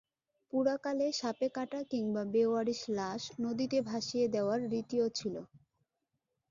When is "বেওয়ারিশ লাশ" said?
2.33-3.21